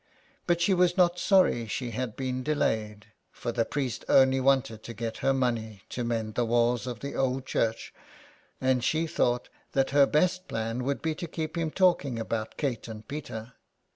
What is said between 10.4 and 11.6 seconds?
plan would be to keep